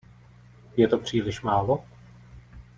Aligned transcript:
Je 0.77 0.87
to 0.87 0.97
příliš 0.97 1.41
málo? 1.41 1.85